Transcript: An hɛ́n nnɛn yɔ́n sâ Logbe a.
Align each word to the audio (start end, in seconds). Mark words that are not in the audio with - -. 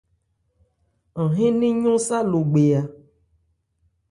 An 1.19 1.27
hɛ́n 1.35 1.51
nnɛn 1.55 1.75
yɔ́n 1.83 1.99
sâ 2.07 2.17
Logbe 2.31 2.63
a. 2.79 2.81